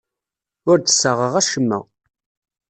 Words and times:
Ur 0.69 0.77
d-ssaɣeɣ 0.79 1.33
acemma. 1.41 1.79